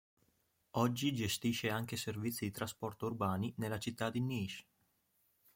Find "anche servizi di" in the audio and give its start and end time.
1.69-2.51